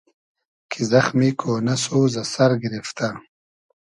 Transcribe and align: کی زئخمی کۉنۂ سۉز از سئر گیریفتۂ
کی 0.71 0.81
زئخمی 0.91 1.29
کۉنۂ 1.41 1.75
سۉز 1.83 2.13
از 2.21 2.27
سئر 2.33 2.51
گیریفتۂ 2.61 3.07